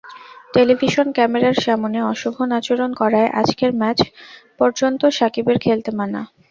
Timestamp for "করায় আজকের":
3.01-3.71